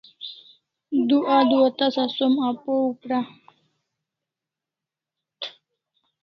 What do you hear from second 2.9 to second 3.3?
pra